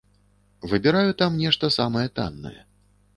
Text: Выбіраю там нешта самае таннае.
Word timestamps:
Выбіраю 0.71 1.11
там 1.19 1.37
нешта 1.43 1.69
самае 1.77 2.07
таннае. 2.17 2.55